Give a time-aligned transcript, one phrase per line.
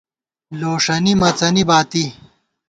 [0.59, 2.05] لوݭَنی مَڅنی باتی